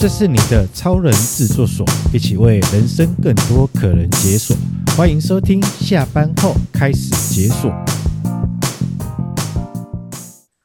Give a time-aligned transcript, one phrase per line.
[0.00, 4.56] 这是你的超人制作所，一起为人生更多可能解锁。
[4.96, 7.68] 欢迎收听，下班后开始解锁。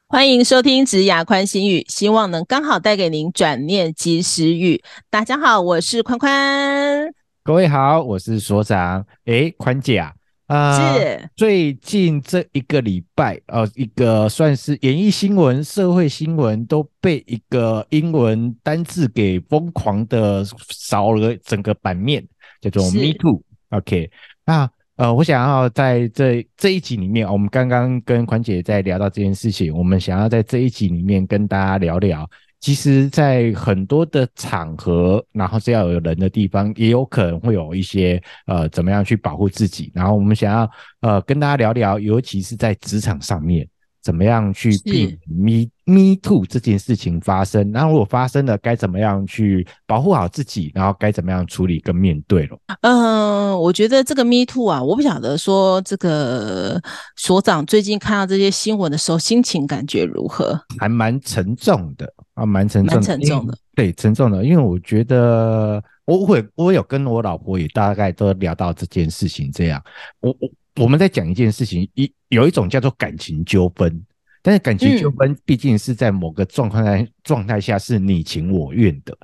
[0.06, 4.80] 欢迎收听职涯宽心语，希望能刚好带给您转念及时雨。
[5.10, 7.12] 大家好，我是宽宽。
[7.42, 9.04] 各位好，我是所长。
[9.24, 10.12] 哎，宽姐啊。
[10.46, 22.22] 啊、呃，是最近这一个礼拜，呃，一个算是演艺新闻、社会新闻都被一个英文单字给疯狂的扫了整个版面，
[22.60, 23.42] 叫做 “Me Too”。
[23.70, 24.10] OK，
[24.44, 32.28] 那呃，我想要在这这一集里面，我们刚刚跟宽姐在聊到这件事情，我们想要在这一集里面跟大家聊聊。
[32.64, 39.92] 其实，在很多的场合，然后只要有人的地方，也有可能会有一些呃，怎么样去保护自己。
[39.94, 40.70] 然后我们想要
[41.02, 43.68] 呃，跟大家聊聊，尤其是在职场上面，
[44.02, 47.70] 怎么样去避免 me me too 这件事情发生。
[47.70, 50.72] 然后如果发生了，该怎么样去保护好自己？
[50.74, 52.58] 然后该怎么样处理跟面对了？
[52.80, 56.80] 嗯、呃，我觉得这个 me too 啊，我不晓得说这个
[57.16, 60.58] 所长最近看到这些新闻的时候，心情感觉如何？
[60.78, 62.10] 还蛮沉重的。
[62.34, 69.82] 啊，蛮沉重的，沉重的，对，沉重的，因为我觉得我会，我有跟我老婆也大概都聊到这件事情，这样，
[70.20, 74.04] 我我我们在讲一件事情，一有一种叫做感情纠纷，
[74.42, 79.16] 但是感情纠纷毕竟是在某个状况下状态下是你情我愿的，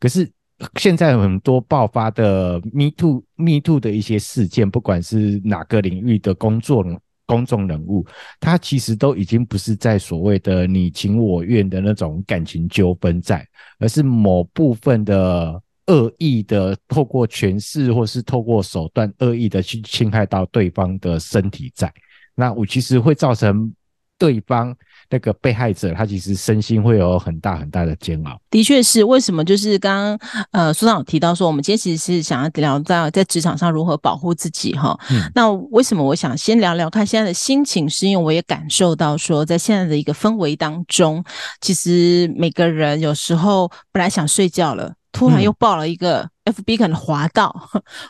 [0.00, 0.28] 可是
[0.74, 6.84] 现在很多爆发的 Me Too Me Too 的一些事件，不管是哪个领域的工作
[7.26, 8.06] 公众人物，
[8.40, 13.46] 他其实都已经不是在所谓的你情我愿的那种感情纠纷在，
[13.78, 21.92] 而是某部分的恶意的透过权势或是透过手段恶意的去侵害到对方的身体在，
[22.34, 23.72] 那我其实会造成
[24.18, 24.74] 对方。
[25.08, 28.36] 那个被害者，他其实身心会有很大很大的煎熬。
[28.50, 29.44] 的确是，为什么？
[29.44, 34.98] 就是刚刚呃，苏长有提到说，我们今天其实是想要聊到在职场上如何保护自己哈。
[35.10, 35.30] 嗯。
[35.32, 37.88] 那为什么我想先聊聊看现在的心情？
[37.88, 41.22] 是因为我也感受到说，在现在的一个氛围当中，
[41.60, 46.22] 其实每个人有时候本来想睡觉了，突然又爆了一个。
[46.22, 47.54] 嗯 FB 可能滑到，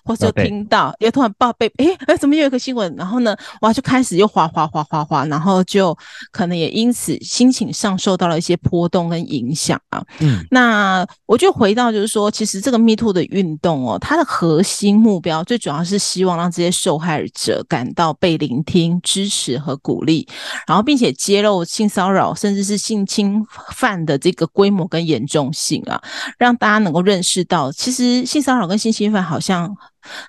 [0.05, 2.95] 或者听到，又突然报被，哎、欸、哎，怎么又有一个新闻？
[2.95, 5.97] 然后呢，哇，就开始又滑滑滑滑滑，然后就
[6.31, 10.05] 可能也因此心情上受到了一些波动跟影响啊。
[10.19, 20.29] 嗯，那我就回到就是说，其实这个 Me Too 的运动哦，它的核心目标最主要是希望让这些受害者感到被聆听、支持和鼓励，
[20.67, 23.43] 然后并且揭露性骚扰甚至是性侵
[23.73, 25.99] 犯的这个规模跟严重性啊，
[26.37, 28.26] 让大家能够认识到，其实。
[28.27, 29.77] 性骚扰跟性侵犯好像。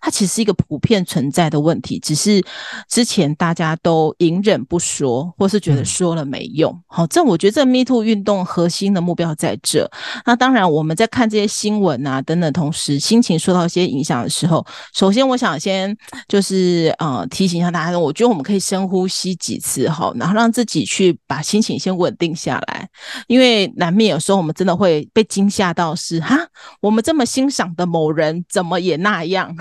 [0.02, 2.44] 它其实是一个普遍存在的问题，只是
[2.90, 6.82] 之前大家都隐忍不说，或是觉得说了没用。
[6.88, 9.90] 好，这我觉得这 Me Too 运动核心的目标在这。
[10.26, 15.96] 那当然，我们在看这些新闻啊等等，同时心情受到一些影响的时候，首先我想先
[16.28, 22.90] 就是呃提醒一下大家，我觉得我们可以深呼吸几次哈，然后让自己去把心情先稳定下来，
[23.28, 26.38] 因为难免有时候我们真的会被惊吓到是，是哈，
[26.82, 29.54] 我们这么欣赏的某人怎么也那样。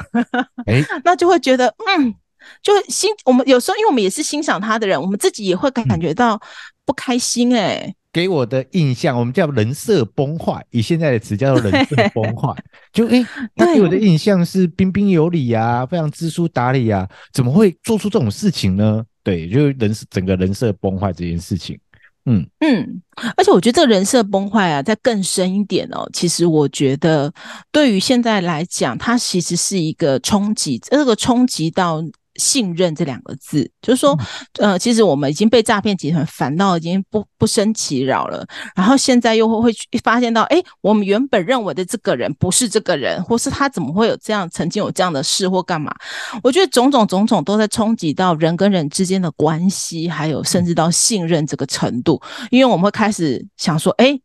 [0.66, 2.14] 哎， 那就会觉得，嗯，
[2.62, 6.40] 就欣我们有时候，因为我们也是欣赏他的人，我们自己也会感感觉到
[6.84, 7.60] 不开心、欸。
[7.60, 12.54] 哎，给我的印象，我们叫人设崩坏，以现在的词叫做人设崩坏。
[12.92, 13.24] 就哎，
[13.54, 19.04] 他给我的印象是彬彬有礼啊，非常知书达理啊，怎么会做出这种事情呢？
[19.22, 21.78] 对，就是人整个人设崩坏这件事情。
[22.26, 23.02] 嗯嗯，
[23.36, 26.06] 而且我觉得这个人设崩坏啊，再更深一点哦。
[26.12, 27.32] 其实我觉得，
[27.72, 32.02] 对于现在来讲，它其实是一个冲击，这个冲击到。
[32.38, 34.18] 信任这两个字，就是说，
[34.58, 38.46] 呃，其实我们已经被诈骗集团烦到已经不不生其扰了。
[38.74, 45.94] 然后现在又会会发现到，哎，我们原本认为的这个人不是这个人，或是他怎么会有这样曾经有这样的事或干嘛？
[46.42, 52.20] 我觉得种种种种都在冲击到人跟人之间的关系，还有甚至到信任这个程度。
[52.50, 54.18] 因为我们会开始想说，哎。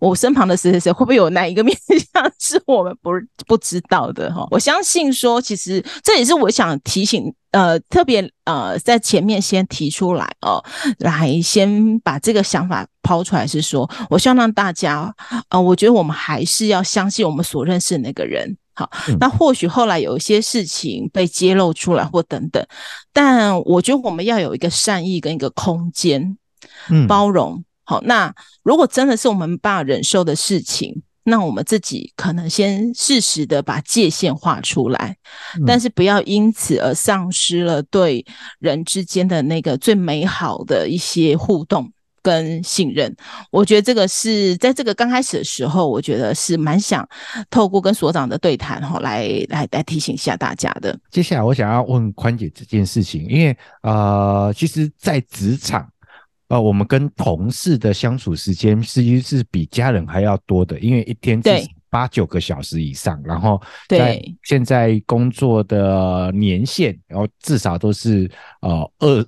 [0.00, 1.76] 我身旁的谁谁谁会不会有哪一个面
[2.12, 3.10] 相 是我们不
[3.46, 4.46] 不知道的哈？
[4.50, 10.62] 我相信说，其实这也是我想提醒，呃，特别呃，在前面先提出来哦，
[10.98, 15.14] 来先把这个想法抛出来，是说，我希望让大家，
[15.50, 18.90] 呃，我觉得我们还是要相信我们所认识的那个人，好，
[19.20, 22.64] 那或许后来有一些事情被揭露出来或等等，
[23.12, 26.36] 但我觉得我们要有一个善意跟一个空间，
[26.90, 27.62] 嗯，包容。
[27.86, 28.34] 好，那
[28.64, 35.16] 如果真的是我们无法忍受的事情，那我们自己可能先适时的把界限画出来，
[35.54, 38.26] 嗯，但是不要因此而丧失了对
[38.58, 41.92] 人之间的那个最美好的一些互动
[42.22, 43.14] 跟信任。
[43.52, 47.08] 我觉得这个是在这个刚开始的时候，我觉得是蛮想
[47.50, 50.98] 透过跟所长的对谈哈，来来来提醒一下大家的。
[51.10, 55.88] 接下来我想要问宽姐这件事情，因为呃，其实，在职场。
[56.48, 69.26] 呃，我们跟同事的相处时间实际是比家人还要多的，因为一天至少八九个小时以上，然后在现在工作的年限，然后至少都是呃二，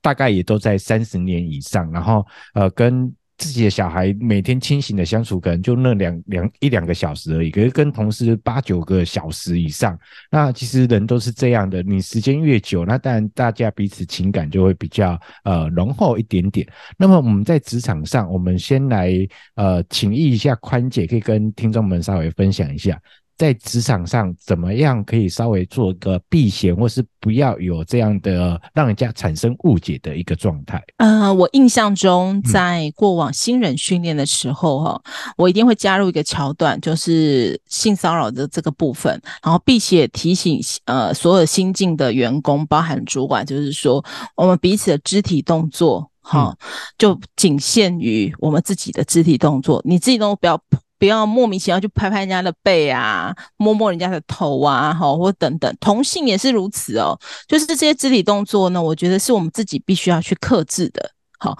[0.00, 3.14] 大概也都在三十年以上，然后呃跟。
[3.38, 7.50] 自己的小孩每天清醒的相处，可能就那两两一两个小时而已。
[7.50, 9.98] 可是跟同事八九个小时以上，
[10.30, 11.82] 那其实人都是这样的。
[11.82, 16.66] 你时间越久，那当然大家彼此情感就会比较呃浓厚一点点。
[16.96, 19.12] 那么我们在职场上，我们先来
[19.54, 22.98] 呃请益一下宽姐，可以跟听众们稍微分享一下。
[23.36, 30.82] 在职场上怎么样可以稍微做个避嫌，或是不要有这样的让人家产生误解的一个状态？
[30.96, 44.02] 呃，我印象中在过往新人训练的时候，哈、嗯，我一定会加入一个桥段，就是性骚扰的这个部分，然后并且提醒呃所有新进的员工，包含主管，就是说
[44.34, 46.56] 我们彼此的肢体动作，哈、嗯，
[46.96, 50.58] 就仅限于我们自己的肢体动作，你自己都不要。
[50.98, 57.18] 不要莫名其妙去拍拍人家的背啊，摸摸人家的头啊，好，或等等，同性也是如此哦。
[57.46, 61.10] 就是这些肢体动作呢，我觉得是我们自己必须要去克制的。
[61.38, 61.54] 好，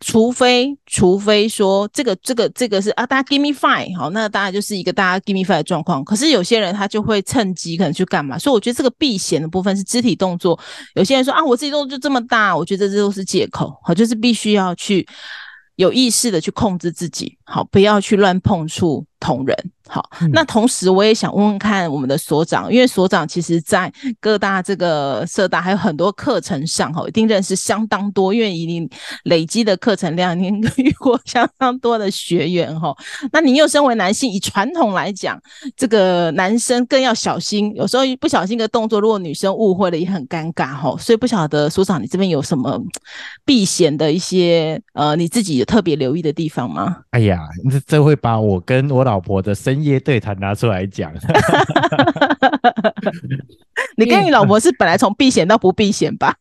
[0.00, 6.04] 除非除非说这个这个这个是啊，大家 give me five，好，那当然就是一个大家 give me five 的状况。
[6.04, 10.58] 可是有些人他就会趁机可能去干嘛，所以我觉得这个避嫌的部分是肢体动作。
[10.96, 13.74] 有些人说啊，我自己动作就这么大，我觉得这都是借口。
[13.82, 15.06] 好，就是必须要去。
[15.76, 19.56] 有意识的去控制自己，好，不要去乱碰触同仁。
[19.88, 28.88] 好，那同时我也想问问看我们的所长，因为所长其实在各大这个社大还有很多课程上，哈，一定认识相当多，因为已经
[29.24, 32.96] 累积的课程量，您遇过相当多的学员，哈。
[33.32, 35.38] 那您又身为男性，以传统来讲，
[35.76, 40.96] 这个男生更要小心，有时候一不小心一个动作，如果女生误会了，也很尴尬，哈。
[40.98, 42.80] 所以不晓得所长，你这边有什么
[43.44, 46.98] 避嫌的一些呃，你自己有特别留意的地方吗？
[47.10, 47.38] 哎呀，
[47.70, 51.12] 这这会把我跟我老婆的深夜对谈拿出来讲，
[53.96, 56.34] 你跟你老婆是本来从避嫌到不避嫌吧？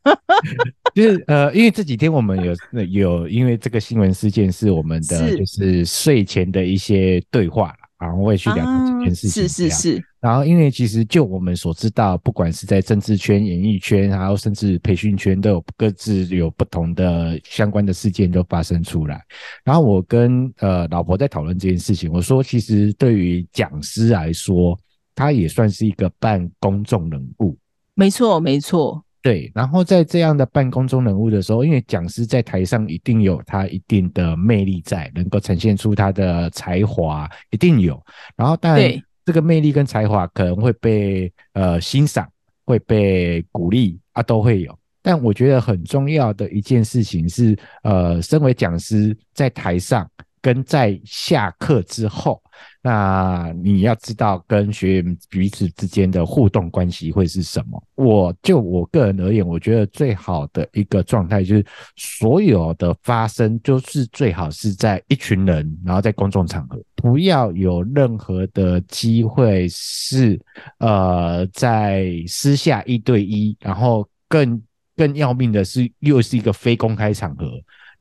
[0.93, 7.73] 就是呃，因为这几天我们有有，因为这个新闻事件是我们的就是睡前的一些对话。
[8.01, 10.03] 然后我也去聊这件事情，啊，是是是。
[10.19, 19.21] 然后因为其实就我们所知道，不管是在政治圈、演艺圈，然后甚至培训圈，都有各自有不同的相关的事件都发生出来。
[19.63, 24.75] 然后我跟呃老婆在讨论这件事情，我说其实对于讲师来说，
[25.13, 27.55] 他也算是一个半公众人物。
[27.93, 29.03] 没错，没错。
[29.21, 38.03] 对，然后在这样的半公中人物的时候，因为讲师在台上一定有他一定的魅力在，能够呈现出他的才华，一定有。
[38.35, 38.91] 然后当然，
[39.23, 42.27] 这个魅力跟才华可能会被呃欣赏，
[42.65, 44.75] 会被鼓励啊，都会有。
[45.03, 50.09] 但我觉得很重要的一件事情是，呃，身为讲师在台上
[50.41, 52.41] 跟在下课之后。
[52.83, 57.83] 那你要知道跟学员彼此之间的互动关系会是什么？
[57.95, 61.65] 我就我个人而言，我觉得最好的一个状态就是
[61.95, 70.39] 所有的发生就是最好是在一群人，然后在公众场合，不要有任何的机会是
[70.79, 74.61] 呃在私下一对一，然后更
[74.95, 77.45] 更要命的是又是一个非公开场合。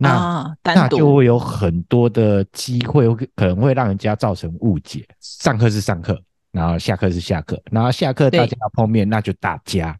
[0.03, 5.07] 那、啊、那就会有很多的机会，可能会让人家造成误解。
[5.21, 6.19] 上课是上课，
[6.53, 9.95] 然后下课是下课，然后下课大家要碰面，那就大家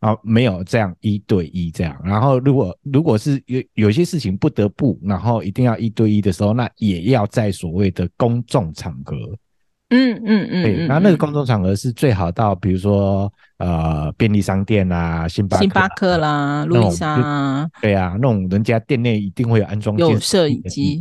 [0.00, 2.00] 啊，没有这样一对一这样。
[2.02, 9.16] 然后如果如果是有有些事情不得不，然后一定要一对一的时候，那也要在所谓的公众场合。
[9.94, 20.98] 嗯嗯嗯，对，然后那个公众场合是最好到，比如说呃便利商店啊、星巴星巴克啦、路易莎啊，对啊，那种人家店内一定会有安装有摄影机，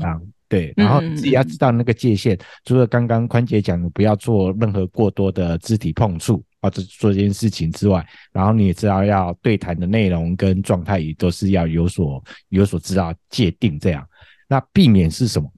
[0.50, 14.05] 对，然后自己要知道那个界限，嗯、除了刚刚宽姐讲的不要做任何过多的肢体碰触或者做这件事情之外，然后你也知道要对谈的内容跟状态也都是要有所有所知道界定这样，
[14.50, 15.50] 那避免是什么？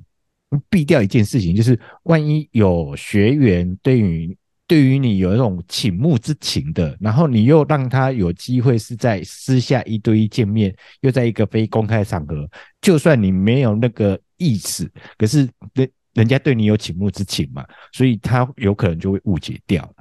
[0.70, 4.36] 避掉一件事情，就是万一有学员对于
[4.68, 12.50] 对于你有一种倾慕之情的，然后你又让他有机会是在私下一对一见面，又在一个非公开场合，
[12.82, 19.94] 就算你没有那个意思，可是人人家对你有倾慕之情嘛，所以他有可能就会误解掉了。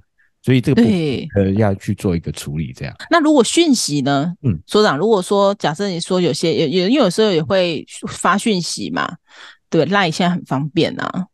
[0.45, 2.93] 所以这个部分呃要去做一个处理，这样。
[3.11, 4.35] 那如果讯息呢？
[4.43, 9.09] 嗯，所长，如果说假设你说有些有有，因为有时候也会发讯息嘛，
[9.73, 11.27] 对，LINE 现在很方便啊。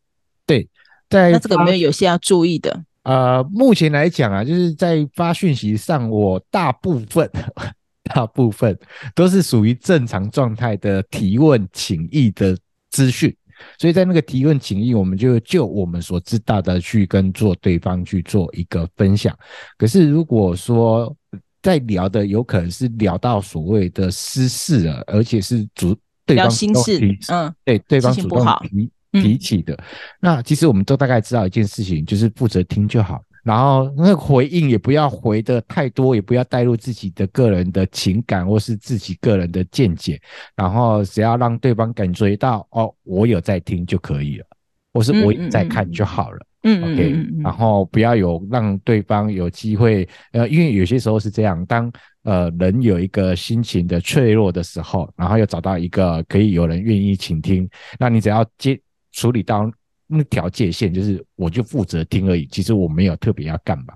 [0.45, 0.67] 对，
[1.09, 2.85] 在那这个有没有有些要注意的？
[3.03, 7.29] 呃，目前来讲啊，就是在发讯息上，我大部分
[8.03, 8.77] 大部分
[9.13, 12.57] 都是属于正常状态的提问请益的
[12.91, 13.35] 资讯。
[13.77, 19.37] 所以在那个提问请益，我们就就我们所知道的去跟做对方去做一个分享。
[19.77, 21.13] 可是如果说
[21.61, 25.93] 在聊的有可能是聊到所谓的私事了，而且是主
[26.35, 29.77] 对方心事，嗯，对，对方主动提提起的，
[30.19, 33.21] 那其实我们都大概知道一件事情，就是负责听就好。
[33.41, 40.19] 然后那个回应也不要回的太多，也不要带入自己的个人的情感或是自己个人的见解，
[40.55, 44.45] 然后只要让对方感觉到哦，我有在听就可以了，
[44.93, 46.37] 或是我有在看就好了。
[46.63, 51.89] 嗯，OK，然后不要有让对方有机会，呃，因为有些时候是这样，当
[52.29, 57.69] 呃人有一个心情的脆弱的时候，然后又找到一个可以有人愿意倾听，
[57.99, 58.79] 那你只要接
[59.11, 59.69] 处理到。
[60.11, 62.43] 那条界限就是，我就负责听而已。
[62.47, 63.93] 其实我没有特别要干嘛。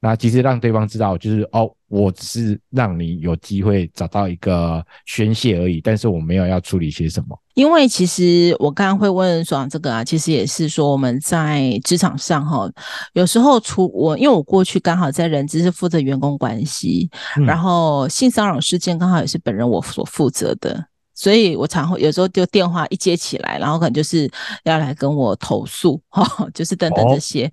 [0.00, 5.80] 那其实让对方知道，就是哦，我只是让你有机会找到一个宣泄而已。
[5.80, 7.36] 但是我没有要处理些什么。
[7.54, 12.70] 因为其实我刚刚会问爽这个啊，其实也是说我们在职场上哈，
[13.14, 20.86] 有时候除我，因为我过去刚好在人资是负责员工关系，嗯、然后性骚扰事件刚好也是本人我所负责的。
[21.18, 24.30] 所以我常会有时候就电话一接起来，然后可能就是
[24.62, 27.50] 要来跟我投诉， 哈，就是等等这些。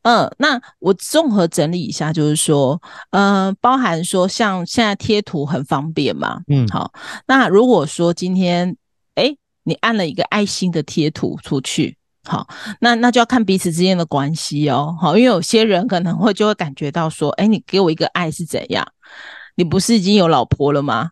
[0.00, 6.90] 嗯、呃，那我综合整理一下，就是说，呃，包含说像现在贴图很方便嘛，嗯，好。
[7.26, 8.74] 那如果说今天，
[9.16, 12.48] 哎，你按了一个爱心的贴图出去，好，
[12.80, 18.86] 那那就要看彼此之间的关系哦，好，因为有些人可能会就会感觉到说，诶，你给我一个爱是怎样？
[19.54, 21.10] 你不是已经有老婆了吗？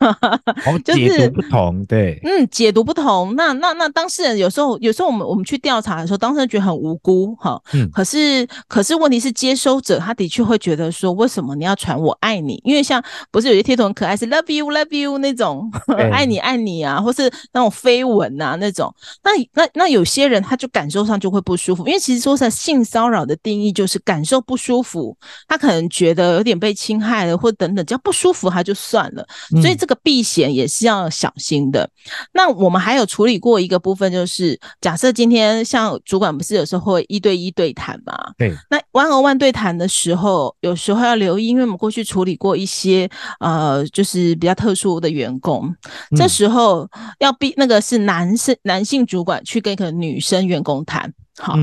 [0.10, 0.40] 哈
[0.82, 3.34] 就是解读不同，对，嗯，解读不同。
[3.36, 12.58] 那那那当事人有时候，有时候我们我们去调查的时候，当事人觉得很无辜，哈，嗯，可是可是问题是接收者他的确会觉得说，为什么你要传我爱你？
[12.64, 18.90] 因为像不是有些贴图很可爱，是 love you love you 那种， 欸、爱你爱你啊，或是那种飞吻啊那种。
[19.22, 25.14] 那那那有些人他就感受上就会不舒服，因为其实说在性骚扰的定义就是感受不舒服，
[25.46, 29.26] 他可能觉得有点被侵害了，或等等，只要不舒服他就算了，
[29.60, 29.89] 所以这个。
[29.90, 31.90] 这个避险也是要小心的。
[32.32, 38.14] 那我们还有处理过一个部分，就是假设今天像主管不是有时候会一对一对谈嘛？
[38.38, 38.54] 对。
[38.70, 45.74] 那 one on one 对谈的时候，有时候要留意，因为我们过去处理过一些呃，就是比较特殊的员工，
[46.16, 51.12] 这时候要避那个是男生男性主管去跟一个女生员工谈。
[51.36, 51.56] 好，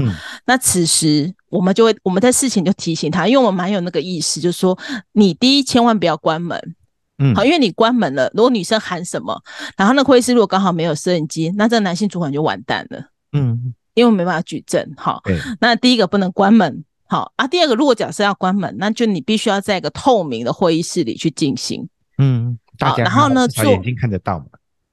[0.45, 4.77] 那此时我们就会我们在事情就提醒他，因为我们蛮有那个意识，就是说
[5.13, 6.75] 你第一千万不要关门。
[7.19, 9.41] 嗯，好，因为你关门了，如果女生喊什么，
[9.75, 13.03] 然后那个会议室如果刚好没有摄影机，那这个男性主管就完蛋了。
[13.33, 14.93] 嗯，因为没办法举证。
[14.95, 15.21] 好，
[15.59, 16.83] 那第一个不能关门。
[17.09, 21.87] 好啊，第二个如果假设要关门，那就你必须要在一个透明的会议室里去进行。
[22.17, 24.45] 嗯，大家然后呢，做眼睛看得到嘛？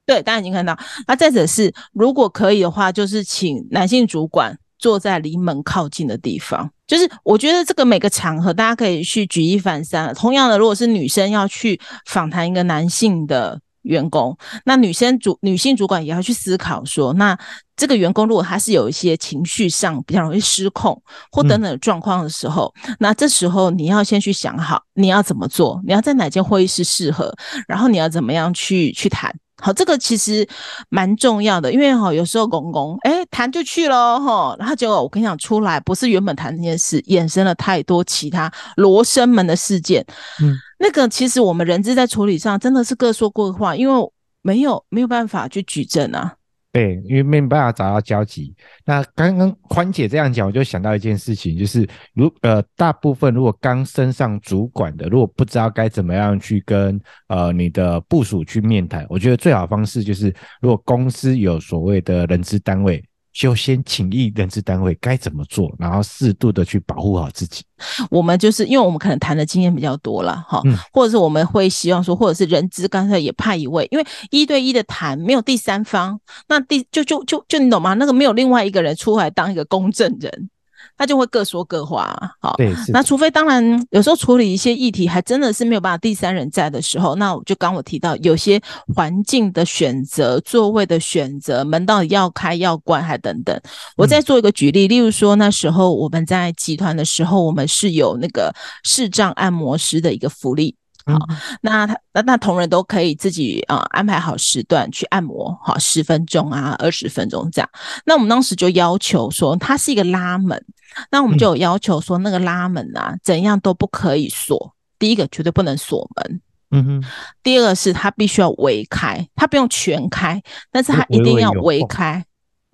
[0.07, 0.79] 对，大家眼睛看到。
[1.07, 6.71] 那再者是，如果可以的话，就是请男性主管坐在离门靠近的地方。
[6.87, 10.13] 就是我觉得这个每个场合大家可以去举一反三。
[10.13, 14.37] 同样的，如果是女生要去访谈一个男性的员工，
[14.67, 17.35] 那女生主女性主管也要去思考说，那
[17.75, 27.35] 这个员工如果他是有一些情绪上比较容易失控或等等状况的时候，嗯，那这时候你要先去想好你要怎么做，你要在哪间会议室适合，
[27.67, 29.35] 然后你要怎么样去去谈。
[29.63, 30.47] 好，这个其实
[30.89, 40.05] 蛮重要的，因为哈，有时候公公哎谈就去了哈，然后结果我跟你讲出来，不是原本谈这件事，衍生了太多其他罗生门的事件。
[40.43, 44.11] 嗯，那个其实我们人质在处理上真的是各说各话，因为
[44.43, 46.35] 没有没有办法去举证啊。
[46.75, 48.53] 对，因为没办法找到交集。
[48.85, 63.01] 那刚刚宽姐这样讲，我就想到一件事情，就是如呃，大部分如果刚升上主管的，如果不知道该怎么样去跟呃你的部属去面谈，我觉得最好方式就是，如果公司有所谓的人资单位。
[63.35, 67.65] 就先请益人资单位该怎么做，然后适度的去保护好自己。
[68.09, 70.63] 我们就是因为我们可能谈的经验比较多了哈，
[70.93, 77.95] 或者是我们会希望说，或者是人资刚才也派一位，因为一对一的谈没有第三方，那第就就就就你懂吗？
[77.95, 80.49] 那个没有另外一个人出来当一个公证人，
[80.97, 82.17] 他就会各说各话。
[82.41, 88.61] 好，对，那除非当然有时候处理一些议题，还真的是没有办法第三人在的时候，那我就刚我提到有些
[88.95, 93.61] 环境的选择、座位的选择、门到底要开要关还等等。
[93.97, 100.77] 我再做一个举例，嗯、例如说那时候我们在集团的时候，我们是有那个视障按摩师的一个福利。
[101.07, 101.19] 好，
[101.61, 107.69] 那他那那同仁都可以自己啊、呃、安排好时段去按摩，好，十分钟啊，二十分钟这样。
[108.07, 110.65] 那我们当时就要求说，它是一个拉门，
[111.11, 114.75] 那我们就有要求说，那个拉门啊，怎样都不可以锁。
[114.99, 117.05] 第一个绝对不能锁门，嗯哼。
[117.43, 120.43] 第二个是它必须要围开，它不用全开，
[120.73, 122.25] 但是它一定要微开。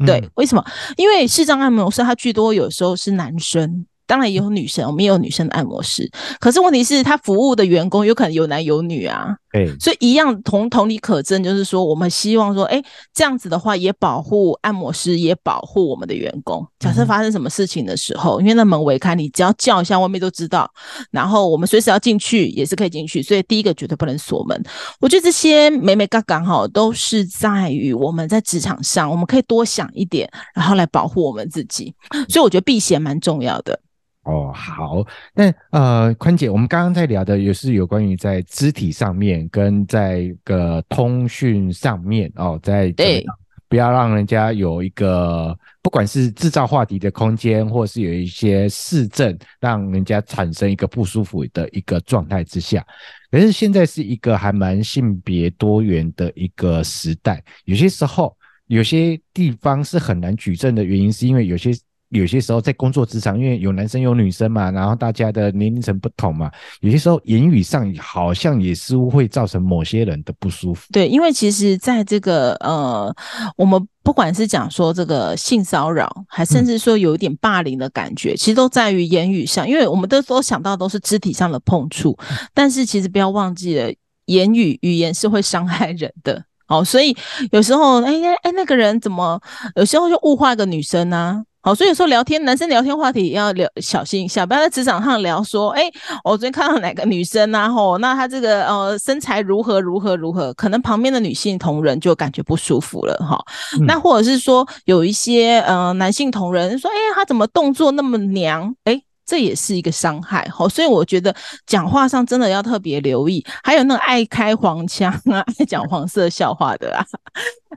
[0.06, 0.64] 对，为什么？
[0.96, 3.84] 因为视障按摩师他居多有时候是男生。
[4.10, 6.10] 当然也有女生，我们也有女生的按摩师。
[6.40, 9.36] 可是问题是，他服务的员工有可能有男有女啊。
[9.52, 12.82] 对，所以一样同同理可证，就是说，我们希望说，哎，
[13.14, 16.66] 这样子的话也保护按摩师，也保护我们的员工。
[16.80, 20.68] 假设发生什么事情的时候，嗯、因为那门微开，你只要叫一下，外面都知道。
[21.12, 23.22] 然后我们随时要进去，也是可以进去。
[23.22, 24.60] 所以第一个绝对不能锁门。
[25.00, 31.94] 我觉得这些美美嘎嘎哈，都是在于我们在职场上，我们可以多想一点，然后来保护我们自己。
[32.28, 33.80] 所以我觉得避嫌蛮重要的。
[34.24, 35.02] 哦，好，
[35.34, 43.24] 那呃，宽姐，我们刚刚在聊的也是有关于在肢体上面跟在个通讯上面哦，在对，
[43.66, 52.86] 不要让人家有一个不管是制造话题的空间，或是有一些市政，让人家产生一个不舒服的一个状态之下。
[53.30, 58.36] 可是现在是一个还蛮性别多元的一个时代，有些时候
[58.66, 61.72] 有些地方是很难举证的原因，是因为有些。
[62.10, 66.50] 有些时候在工作职场，因为有男生有女生嘛，然后大家的年龄层不同嘛，
[66.80, 70.86] 有些时候言语上好像也似乎会造成某些人的不舒服。
[70.92, 73.14] 对，因为其实在这个呃，
[73.56, 82.18] 我们不管是讲说这个性骚扰，还甚至说有一点霸凌的感觉，其实都在于言语上，因为我们都都想到都是肢体上的碰触，
[82.52, 83.92] 但是其实不要忘记了，
[84.26, 86.44] 言语语言是会伤害人的。
[86.66, 87.16] 哦，所以
[87.50, 89.40] 有时候，哎哎哎，那个人怎么
[89.74, 95.90] 有时候就物化一个女生呢、好，所以有时候聊天，男生聊天话题也要聊小心一下，不要在职场上聊说，哎，
[96.24, 103.38] 我昨天看到哪个女生啊，吼，那她这个呃身材如何如何如何，可能旁边的女性同仁就感觉不舒服了，哈、
[103.78, 103.84] 嗯。
[103.84, 109.02] 那或者是说有一些呃男性同仁说，哎，她怎么动作那么娘，哎。
[109.30, 111.32] 这也是一个伤害，好，所以我觉得
[111.64, 113.46] 讲话上真的要特别留意。
[113.62, 117.06] 还有那个爱开黄腔啊， 爱讲黄色笑话的啊，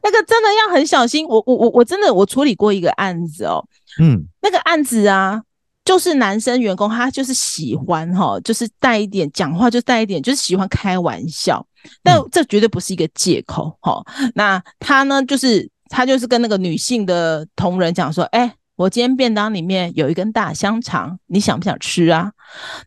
[0.02, 1.28] 那个真的要很小心。
[1.28, 3.64] 我我我我真的我处理过一个案子哦，
[4.02, 5.40] 嗯，那个案子啊，
[5.86, 11.64] 就是男生员工他就是喜欢哈，就是带一点讲话就带一点，就是喜欢开玩笑，
[12.02, 14.04] 但这绝对不是一个借口哈。
[14.34, 18.52] 那他呢，就是他就是跟那个女性的同仁讲说，哎。
[18.76, 22.32] 我今天便当里面有一根大香肠，你想不想吃啊？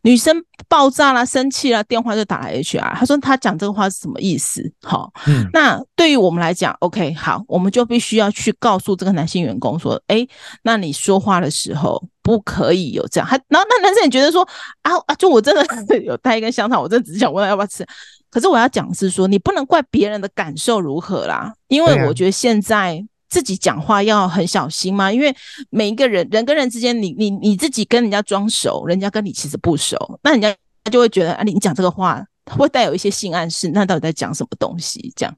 [0.01, 4.69] 女生爆炸了，生气了，电话就打来 HR，他说他讲这个话是什么意思？
[4.81, 10.27] 好，嗯，那对于我们来讲，OK，好，我们就必须要去告诉这个男性员工说，诶，
[10.63, 13.27] 那你说话的时候不可以有这样。
[13.27, 14.47] 他，然后那男生也觉得说，
[14.81, 15.65] 啊啊，就我真的
[16.01, 17.85] 有带一根香肠，我真的只是想问他要不要吃。
[18.29, 23.05] 可是我要讲的是说，你不能怪别人的感受如何啦，因为我觉得现在。
[23.29, 25.35] 自己讲话要很小心吗，因为
[25.69, 30.55] 每一个人人跟人之间，你你你自己跟人家装熟，人家跟你其实不熟，那人家
[30.91, 35.11] 就会觉得啊，你讲这个话会带有一些性暗示，那到底在讲什么东西？
[35.15, 35.35] 这样，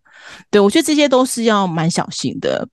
[0.52, 2.68] 对，我觉得这些都是要蛮小心的。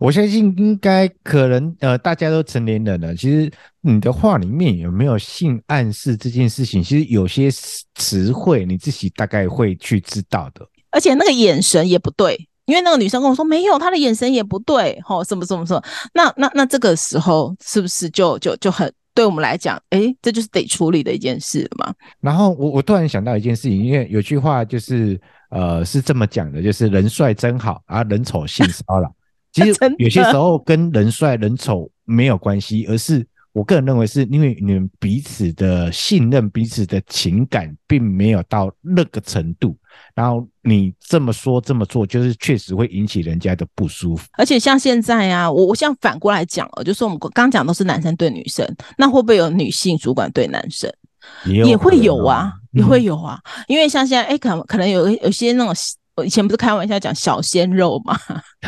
[0.00, 3.48] 我相信应该可能呃，大家都成年人了，其实
[3.82, 7.48] 你的话里面有没有性暗示这件事情，其实有些
[7.94, 12.48] 词汇你自己大概会去知道的，而且那个眼神也不对。
[12.66, 15.82] 因为那个女生跟我说没有，她的眼神也不对，吼，什么什么什么，
[16.14, 21.94] 那那那这个时候是不是就就就很对我们来讲，哎，这就是得处理的一件事了嘛？
[22.20, 25.20] 然后我我突然想到一件事情，因为有句话就是
[25.50, 29.14] 呃是这么讲的，就是人帅真好啊，人丑性骚扰。
[29.52, 33.26] 其实 有些时候跟人帅人丑没有关系，而是。
[33.52, 39.76] 我个人认为是因为你们彼此的信任、彼此的情感并没有到那个程度，
[40.14, 44.26] 然后你这么说这么做，就是确实会引起人家的不舒服。
[44.32, 50.90] 而且像现在啊，我我像反过来讲哦，就是我们刚讲都是男生对女生，那会不会有女性主管对男生？
[51.44, 53.38] 也，也会有啊，也会有啊。
[53.68, 55.74] 因为像现在，哎，可能可能有有些那种
[56.16, 58.18] 我以前不是开玩笑讲小鲜肉嘛，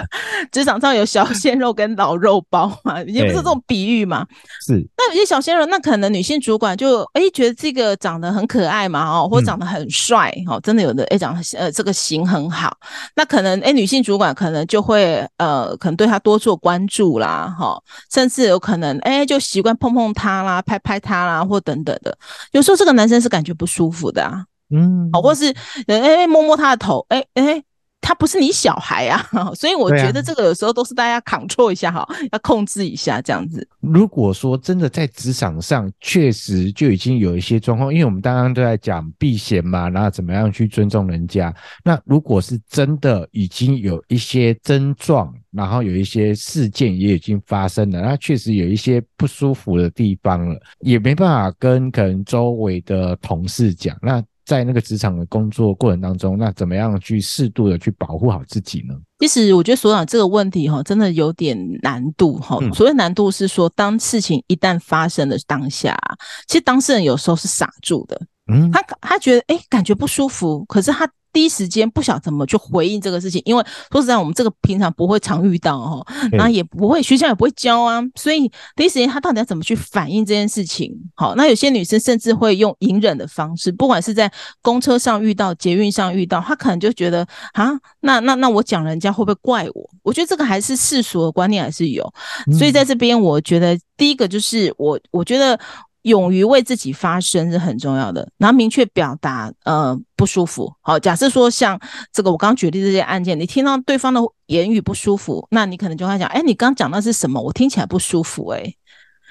[0.50, 4.26] 职场上有小鲜肉跟老肉包嘛，也不是这种比喻嘛。
[4.66, 12.74] 是，那有些小鲜肉，那可能女性主管就哎、欸、觉得这个长得很可爱嘛，哦，或者长得很帅，哦、嗯，真的有的哎、欸、长得呃这个型很好，
[13.14, 17.78] 那可能哎、欸、女性主管可能就会呃可能对他多做关注啦，哈，
[18.10, 22.16] 甚至有可能哎、欸、就习惯碰碰他啦，拍拍他啦，或等等的。
[22.52, 24.44] 有时候这个男生是感觉不舒服的啊。
[24.74, 25.54] 嗯，好，或是
[25.86, 27.64] 哎、欸、摸摸他的头，哎、欸、哎、欸，
[28.00, 29.24] 他不是你小孩啊，
[29.56, 33.66] 所以我觉得这个有时候都是大家 control 一下哈，要控制一下这样子。
[33.80, 41.54] 如果说真的在职场上确实就已经有一些状况，因为我们刚刚都在讲避嫌嘛，然后怎么样去尊重人家。
[41.82, 54.22] 那如果是真的已经有一些症状，然后有一些事件也已经发生了，那确实有一些不舒服的地方了，也没办法跟可能周围的同事讲，那。
[54.44, 58.94] 在那个职场的工作过程当中，那怎么样去适度的去保护好自己呢？
[59.18, 62.58] 其实我觉得所长这个问题哈，真的有点难度哈。
[62.72, 65.98] 所谓难度是说，当事情一旦发生的当下，
[66.46, 68.20] 其实当事人有时候是傻住的。
[68.52, 71.10] 嗯，他他觉得哎、欸，感觉不舒服，可是他。
[71.34, 80.90] 第一时间不晓得怎么去回应这个事情，因为说实在，我们这个平常不会常遇到哈，然后也不会学校也不会教啊，所以第一时间他到底要怎么去反应这件事情？
[81.16, 89.90] 好，那有些女生甚至会用隐忍的方式，不管是在公车上遇到、捷运上遇到，她可能就觉得啊，那那那我讲人家会不会怪我？
[90.04, 92.08] 我觉得这个还是世俗的观念还是有，
[92.56, 95.58] 所以在这边我觉得第一个就是我我觉得。
[96.04, 100.70] 勇于为自己发声是很重要的，然后明确表达呃不舒服。
[100.82, 101.80] 好，假设说像
[102.12, 107.40] 这个我刚举例这些案件，你听到对方的言语不舒服，那你可能就会讲，哎，你刚讲的是什么？
[107.40, 108.76] 我听起来不舒服，欸，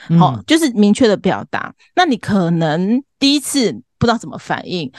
[0.10, 1.72] 哎，好，就是明确的表达。
[1.96, 4.92] 那你可能第一次不知道怎么反应，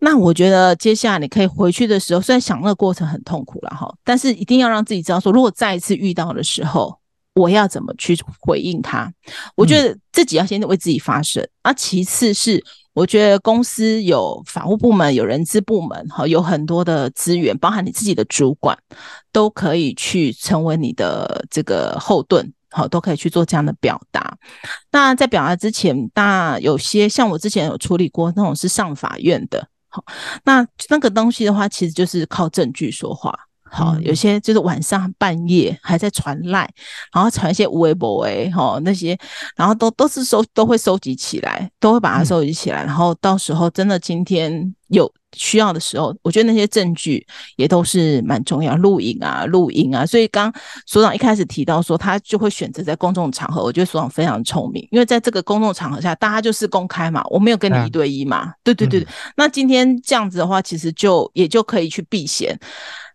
[0.00, 6.98] 那我觉得接下来你可以回去的时候，虽然想那个过程很痛苦了哈，但是一定要让自己知道说，如果再一次遇到的时候。
[7.38, 9.12] 我要怎么去回应他？
[9.54, 18.76] 我觉得自己要先为自己发声，啊，其次是我觉得公司有法务部门、有人资部门，哈，有很多的资源，包含你自己的主管，
[19.30, 24.36] 都可以去成为你的这个后盾，好，都可以去做这样的表达。
[24.90, 30.02] 那在表达之前，那有些像我之前有处理过那种是上法院的，好，
[30.44, 33.32] 那那个东西的话，其实就是靠证据说话。
[33.70, 36.68] 好，有些就是晚上半夜还在传赖，
[37.12, 39.18] 然后传一些无微博诶，哈那些，
[39.56, 47.24] 然后都都是收都会收集起来，都会把它收集起来，然后到时候真的今天有需要的时候，我觉得那些证据
[47.56, 50.06] 也都是蛮重要，录影啊、录音啊。
[50.06, 50.52] 所以刚
[50.86, 59.06] 所长一开始提到说，他就会选择在公众场合，我觉得所长非常聪明，因为在这个公众场合下，大家就是公开嘛，我没有跟你一对一嘛，对对对。
[59.36, 62.58] 那今天这样子的话，其实就也就可以去避嫌。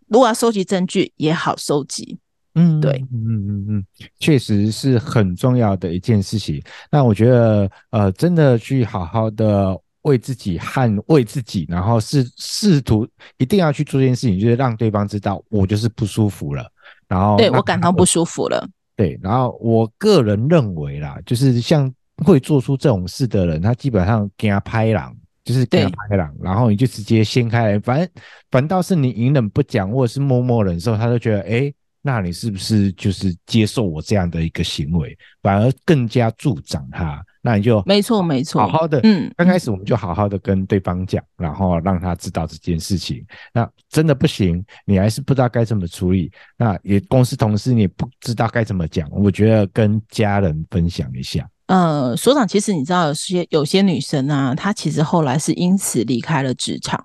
[0.08, 2.18] 如果要收集证据也好收集，
[2.54, 3.84] 嗯，对，嗯嗯嗯，
[4.20, 6.62] 确实是很重要的一件事情。
[6.90, 16.70] 那我觉得，呃，真的去好好的为自己捍卫自己，然后试试图一定要去做这件事情，就是让对方知道我就是不舒服了，
[17.08, 18.68] 然后对我感到不舒服了。
[18.96, 21.92] 对，然后我个人认为啦，就是像
[22.24, 25.12] 会做出这种事的人，他基本上给他拍狼。
[25.44, 28.08] 就是给他拍了，然后你就直接掀开来，反正
[28.50, 37.22] 反倒是你隐忍不讲，或者是默默忍受，他就觉得，哎，那你是不是就是接受我这样的一个行为，反而更加助长他？
[37.42, 43.22] 那你就没错没错，好好的，嗯，刚开始我们就好好的跟对方讲，然后让他知道这件事情。
[43.52, 51.46] 那真的不行，你还是不知道该怎么处理，那也公司同事你也不知道该怎么讲，我觉得跟家人分享一下。
[51.74, 57.04] 呃，所长，其实你知道，有些有些女生啊，她其实后来是因此离开了职场，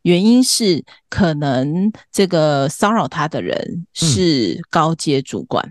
[0.00, 5.62] 原因是可能这个骚扰她的人是高阶主管，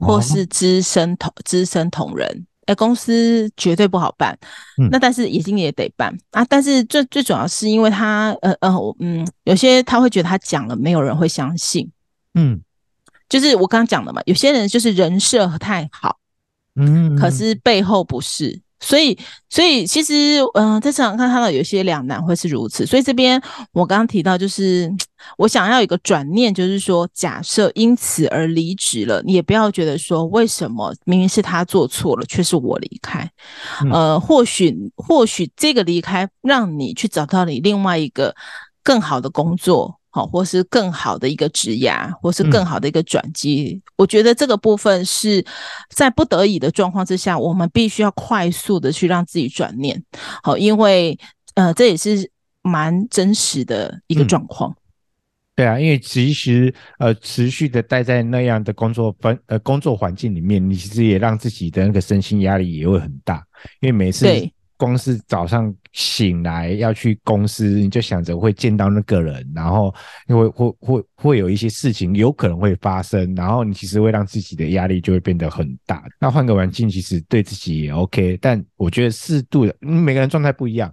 [0.00, 4.38] 嗯、或是资深同资深同仁，哎，公司绝对不好办。
[4.76, 6.14] 嗯、那但是已经也得办。
[6.32, 11.90] 啊，但是最最主要是因为他，呃呃，嗯，有些他会觉得他讲了没有人会相信，
[12.34, 12.60] 嗯，
[13.30, 16.18] 就是我刚刚讲的嘛，有些人就是人设太好。
[16.78, 19.18] 嗯，可是背后不是，所以，
[19.50, 22.86] 所以其实，嗯、呃，在职场看到有些两难会是如此。
[22.86, 24.88] 所以这边我刚刚提到，就是
[25.36, 33.28] 我想要有一个转念，就是说，假设因此而离职了，你也不要觉得说，为什么明明是他做错了，却是我离开。
[33.90, 38.32] 呃，或许，或许这个离开让你去找到你另外一个
[38.84, 39.97] 更好的工作。
[40.10, 45.44] 好，或是更好的一个职涯，或是更好的一个转机，嗯，我觉得这个部分是
[45.94, 50.02] 在不得已的状况之下，我们必须要快速的去让自己转念。
[50.42, 51.18] 好，因为
[51.54, 52.30] 呃，这也是
[52.62, 54.70] 蛮真实的一个状况。
[54.70, 54.74] 嗯
[55.58, 63.44] 对啊，因为其实呃，持续的待在那样的工作分呃工作环境里面，你其实也让自己的那个身心压力也会很大。
[63.80, 64.24] 因为每次
[64.78, 69.94] 光是早上醒来要去公司，你就想着会见到那个人，然后
[70.28, 76.02] 因为会会会有一些事情有可能会发生，然后你其实会让自己的压力就会变得很大。
[76.18, 80.90] 那换个环境，其实对自己也 OK，但我觉得适度的，嗯，每个人状态不一样，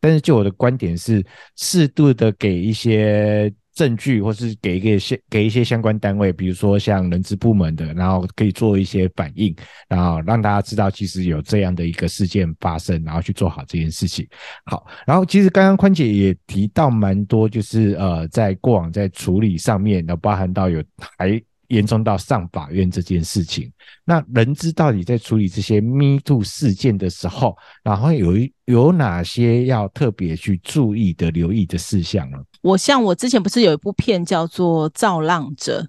[0.00, 1.24] 但是就我的观点是，
[1.56, 3.50] 适度的给一些。
[3.78, 9.54] 证据，或是给一个相给一些相关单位，比如说像人资部门的，然后可以做一些反应，
[9.88, 14.26] 然后让大家知道其实有这样的一个事件发生，然后去做好这件事情。
[14.64, 20.82] 好，然后其实刚刚宽姐也提到蛮多，就是呃，在过往在处理上面，然后包含到有
[21.16, 21.40] 还。
[21.68, 23.70] 严重到上法院这件事情，
[24.04, 32.38] 那人资到底在处理这些 Me Too 事件的时候，然后有一有哪些要特别去注意的、留意的事项呢？
[32.62, 35.82] 我像我之前不是有一部片叫做《造浪者》。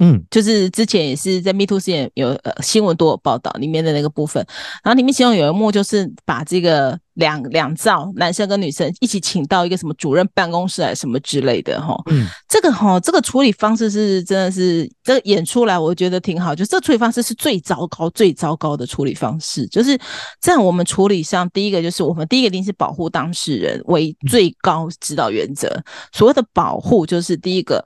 [0.00, 4.44] 嗯，就是之前也是在 Me Too 事件有呃新闻都有报道里面的那个部分，
[4.84, 19.98] 然后里面其中有一幕就是把这个两两造男生跟女生一起请到一个什么主任办公室来什么之类的哈，嗯，这个哈这个处理方式是真的是这个演出来我觉得挺好，就这处理方式是最糟糕最糟糕的处理方式，就是
[20.40, 25.68] 在我们处理上，第一个就是我们第一个一定是保护当事人为最高指导原则，
[26.12, 27.84] 所谓的保护就是第一个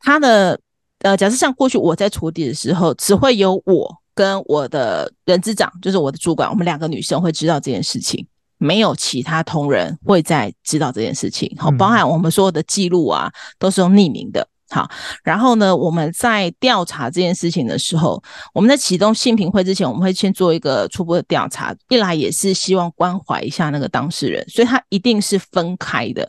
[0.00, 0.58] 他的。
[1.00, 11.54] 呃，假设像过去我在处理的时候，只会有我跟我的人资长，就是我的主管，我们两个女生会知道这件事情，没有其他同仁会再知道这件事情。
[11.58, 14.48] 好，包含我们所有的记录啊，都是用匿名的。
[14.70, 14.90] 好，
[15.22, 18.20] 然后呢，我们在调查这件事情的时候，
[18.54, 26.26] 我们在启动性评会之前，我们会先做一个初步的调查，一来也是希望关怀一下那个当事人，所以他一定是分开的，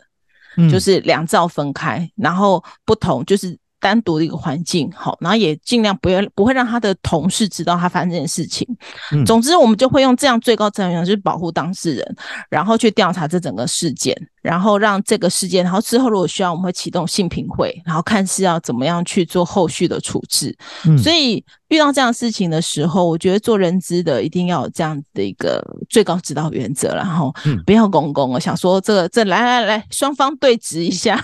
[0.70, 3.58] 就是两造分开，然后不同就是。
[3.80, 8.66] 单独的一个环境，好，然后也尽量不要不会让他的同事知道他发生这件事情。
[9.12, 12.16] 嗯，总之，我们就会用这样最高责任，就是保护当事人，
[12.50, 14.16] 然后去调查这整个事件。
[14.42, 20.56] 然后让这个事件，然后之后如果需要，我们会启动性评会，然后看是要怎么样去做后续的处置。
[20.86, 27.34] 嗯，所以遇到这样的事情的时候，我觉得做人资的一定要有这样的一个最高指导原则，然后
[27.66, 31.22] 不要公公啊，想说这个这来来来，双方对峙一下，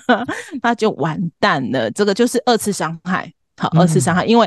[0.62, 3.32] 那就完蛋了，这个就是二次伤害。
[3.58, 4.46] 好，二次伤害，因为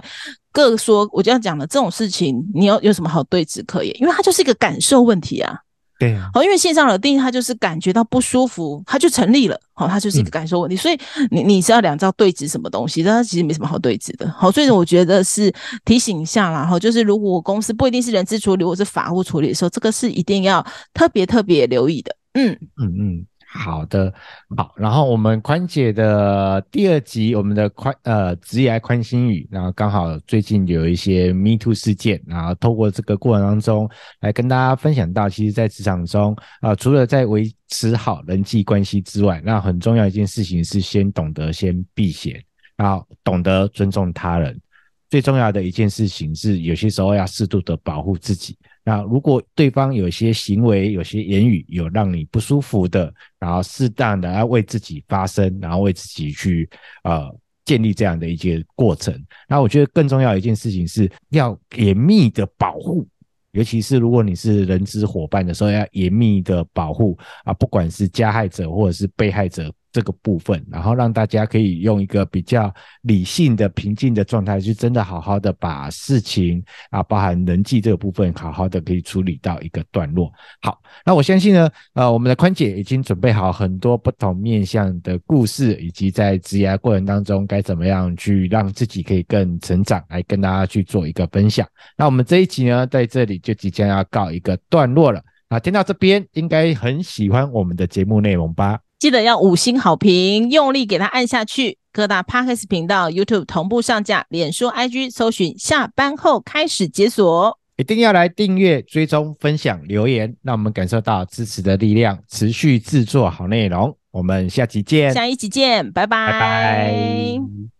[0.51, 3.95] 各说，我就要讲了，这种事情你有有什么好对峙可言？
[3.99, 5.57] 因为它就是一个感受问题啊。
[5.99, 9.59] 对啊，好，因为线上的定义，他就是感觉到不舒服，他就成立了。
[9.73, 10.97] 好，他就是一个感受问题，所以
[11.29, 13.03] 你你是要两招对峙什么东西？
[13.03, 14.29] 但它其实没什么好对峙的。
[14.31, 16.65] 好，所以我觉得是提醒一下啦。
[16.65, 22.15] 哈，就是如果公司不一定是人资处理，或是法务处理的时候，这个是一定要特别特别留意的。
[22.33, 23.25] 嗯嗯嗯。
[23.51, 24.13] 好的，
[24.55, 42.39] 好，然后我们宽姐的第二集，我们的宽呃职涯宽心语，然后刚好最近有一些 Me Too 事件，然后透过这个过程当中来跟大家分享到，其实，在职场中啊、除了在维持好人际关系之外，那很重要一件事情是先懂得先避嫌，
[42.77, 44.61] 然后懂得尊重他人，
[45.09, 48.55] 最重要的一件事情是有些时候要适度的保护自己。
[48.89, 56.67] 那如果对方有些行为、有些言语有让你不舒服的，然后适当的要为自己发声，然后为自己去
[57.03, 57.29] 呃
[57.65, 59.13] 建立这样的一些过程。
[59.47, 63.07] 那我觉得更重要一件事情是要严密的保护，
[63.51, 69.71] 尤其是如果你是人资伙伴的时候，要严密的保护啊，不管是加害者或者是被害者。
[69.91, 72.73] 这个部分，然后让大家可以用一个比较
[73.03, 80.31] 理性的、平静的状态，去真的好好的把事情啊，包含人际这个部分，好好的可以处理到一个段落。
[80.61, 91.67] 好，那我相信呢，呃，我们的宽姐已经准备好很多不同面向的故事，以及在职涯过程当中该怎么样去让自己可以更成长，来跟大家去做一个分享。
[91.97, 95.21] 那我们这一集呢，在这里就即将要告一个段落了。
[95.49, 98.79] 啊，听到这边应该很喜欢我们的节目内容吧？
[98.99, 101.77] 记得要五星好评，用力给它按下去。
[101.91, 113.95] 各大 Podcast 频道、YouTube 同步上架，脸书、IG 搜寻下班后开始解锁，一定要来订阅、追踪、分享、留言，让我们感受到支持的力量，持续制作好内容。
[114.11, 116.27] 我们下期见，下一期见，拜拜。
[116.27, 117.78] 拜拜。